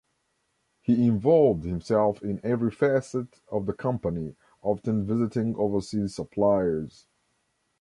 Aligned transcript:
He 0.81 1.05
involved 1.05 1.63
himself 1.63 2.23
in 2.23 2.41
every 2.43 2.71
facet 2.71 3.39
of 3.51 3.67
the 3.67 3.73
company, 3.73 4.35
often 4.63 5.05
visiting 5.05 5.55
overseas 5.55 6.15
suppliers. 6.15 7.05